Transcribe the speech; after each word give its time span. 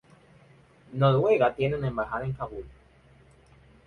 Noruega 0.93 1.53
tiene 1.53 1.75
una 1.75 1.89
embajada 1.89 2.25
en 2.25 2.33
Kabul. 2.33 2.65